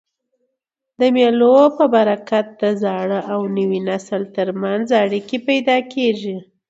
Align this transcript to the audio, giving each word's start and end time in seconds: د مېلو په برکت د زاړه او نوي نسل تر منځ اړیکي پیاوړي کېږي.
د 0.99 1.01
مېلو 1.15 1.55
په 1.77 1.85
برکت 1.95 2.45
د 2.61 2.63
زاړه 2.81 3.19
او 3.33 3.41
نوي 3.57 3.79
نسل 3.89 4.21
تر 4.35 4.47
منځ 4.61 4.85
اړیکي 5.03 5.37
پیاوړي 5.45 5.79
کېږي. 5.93 6.37